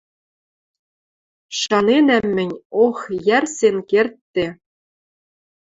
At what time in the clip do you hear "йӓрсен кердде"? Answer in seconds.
3.27-4.47